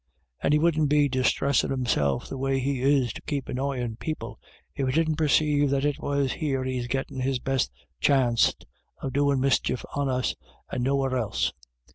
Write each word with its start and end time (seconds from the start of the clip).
And 0.41 0.51
he 0.51 0.57
wouldn't 0.57 0.89
be 0.89 1.07
disthressin' 1.07 1.69
himself 1.69 2.27
the 2.27 2.39
way 2.39 2.57
he 2.57 2.81
is 2.81 3.13
to 3.13 3.21
keep 3.21 3.47
annoyin' 3.47 3.97
people, 3.97 4.39
if 4.73 4.87
he 4.87 4.93
didn't 4.93 5.17
perceive 5.17 5.69
that 5.69 5.85
it 5.85 5.99
was 5.99 6.31
here 6.33 6.63
he's 6.63 6.87
gettin 6.87 7.19
his 7.19 7.37
best 7.37 7.71
chanst 7.99 8.65
of 9.03 9.13
doin' 9.13 9.39
mischief 9.39 9.85
on 9.95 10.09
us, 10.09 10.33
and 10.71 10.83
nowhere 10.83 11.15
else. 11.15 11.53